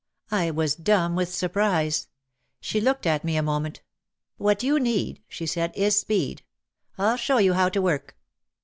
[0.31, 2.07] I was dumb with surprise.
[2.59, 3.83] She looked at me a moment.
[4.37, 6.41] "What you need," she said, "is speed!
[6.97, 8.17] I'll show you how to work